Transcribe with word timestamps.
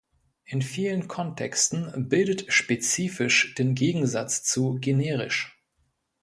In 0.45 0.63
vielen 0.63 1.07
Kontexten 1.07 2.09
bildet 2.09 2.51
„spezifisch“ 2.51 3.53
den 3.53 3.75
Gegensatz 3.75 4.41
zu 4.43 4.79
„generisch“. 4.81 5.55